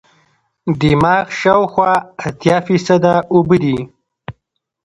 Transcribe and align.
دماغ 0.79 1.25
شاوخوا 1.39 1.93
اتیا 2.25 2.57
فیصده 2.67 3.13
اوبه 3.33 3.57
دي. 3.63 3.77